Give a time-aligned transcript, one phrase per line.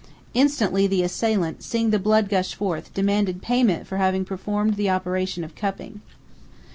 [0.33, 5.43] Instantly, the assailant, seeing the blood gush forth, demanded payment for having performed the operation
[5.43, 6.01] of cupping.